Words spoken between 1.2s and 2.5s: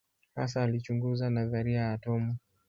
nadharia ya atomu.